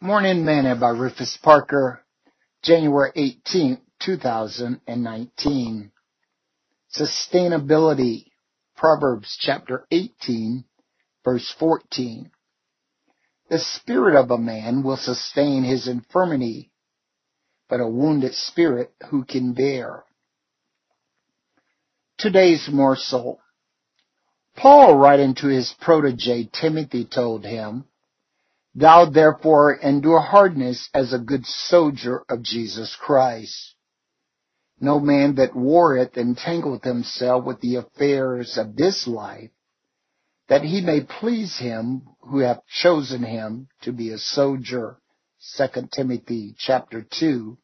[0.00, 2.02] Morning Manna by Rufus Parker,
[2.62, 5.92] January 18, 2019.
[6.94, 8.26] Sustainability,
[8.76, 10.64] Proverbs chapter 18,
[11.24, 12.30] verse 14.
[13.48, 16.70] The spirit of a man will sustain his infirmity,
[17.70, 20.04] but a wounded spirit who can bear?
[22.18, 23.40] Today's morsel.
[24.54, 27.86] Paul, writing to his protege Timothy, told him,
[28.76, 33.76] Thou therefore endure hardness as a good soldier of Jesus Christ.
[34.80, 39.50] No man that warreth entangleth himself with the affairs of this life,
[40.48, 44.98] that he may please him who hath chosen him to be a soldier.
[45.56, 47.56] 2 Timothy chapter 2,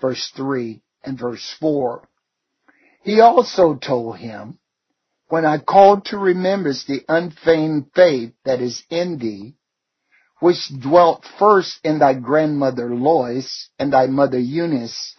[0.00, 2.08] verse 3 and verse 4.
[3.02, 4.58] He also told him,
[5.28, 9.56] When I called to remembrance the unfeigned faith that is in thee,
[10.40, 15.16] which dwelt first in thy grandmother Lois and thy mother Eunice,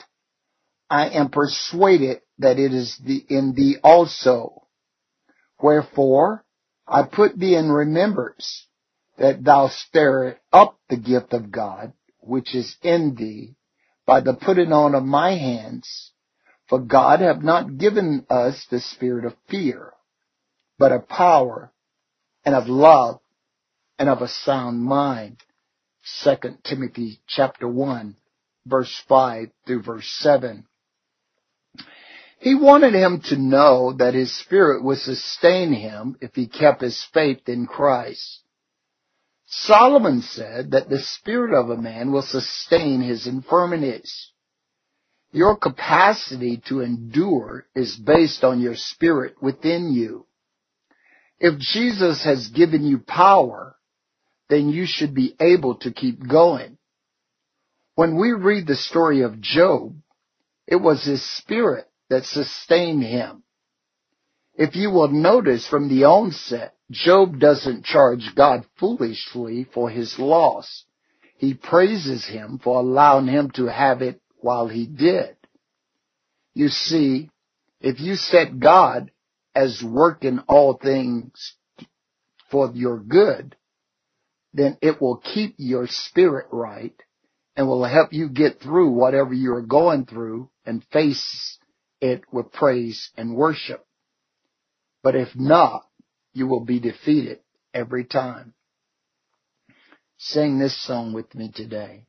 [0.90, 4.68] I am persuaded that it is in thee also.
[5.60, 6.46] Wherefore,
[6.88, 8.68] I put thee in remembrance
[9.18, 13.56] that thou stir up the gift of God, which is in thee,
[14.06, 16.12] by the putting on of my hands.
[16.70, 19.94] For God hath not given us the spirit of fear,
[20.78, 21.72] but of power
[22.46, 23.20] and of love
[24.00, 25.38] and of a sound mind.
[26.24, 28.16] 2 Timothy chapter 1
[28.68, 30.66] verse 5 through verse 7.
[32.40, 37.04] He wanted him to know that his spirit would sustain him if he kept his
[37.14, 38.42] faith in Christ.
[39.48, 44.32] Solomon said that the spirit of a man will sustain his infirmities.
[45.32, 50.26] Your capacity to endure is based on your spirit within you.
[51.40, 53.77] If Jesus has given you power,
[54.50, 56.78] then you should be able to keep going.
[57.96, 59.96] When we read the story of Job,
[60.68, 63.44] it was his spirit that sustained him.
[64.56, 70.86] If you will notice from the onset, Job doesn't charge God foolishly for his loss.
[71.38, 75.36] He praises him for allowing him to have it while he did.
[76.54, 77.30] You see,
[77.82, 79.12] if you set God
[79.54, 81.56] as working all things
[82.50, 83.56] for your good,
[84.54, 86.96] then it will keep your spirit right
[87.56, 91.58] and will help you get through whatever you're going through and face
[92.02, 93.86] it with praise and worship.
[95.04, 95.88] But if not,
[96.34, 97.40] you will be defeated
[97.74, 98.54] every time.
[100.18, 102.06] Sing this song with me today.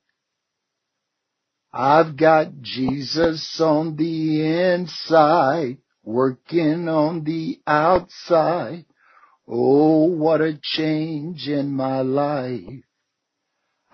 [1.73, 8.87] I've got Jesus on the inside, working on the outside.
[9.51, 12.85] Oh, what a change in my life.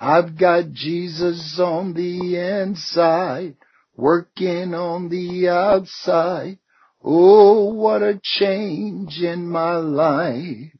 [0.00, 3.54] I've got Jesus on the inside,
[3.96, 6.58] working on the outside.
[7.04, 10.72] Oh, what a change in my life.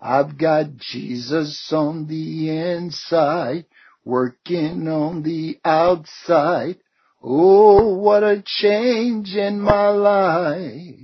[0.00, 3.66] I've got Jesus on the inside,
[4.04, 6.78] working on the outside.
[7.22, 10.94] Oh, what a change in my life.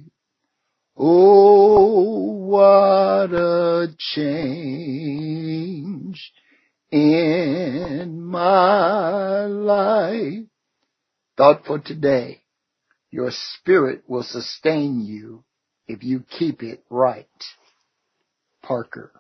[0.97, 1.46] Oh,
[2.47, 5.07] what a change
[6.91, 10.45] in my life.
[11.37, 12.43] Thought for today.
[13.11, 15.45] Your spirit will sustain you
[15.89, 17.27] if you keep it right.
[18.63, 19.13] Parker.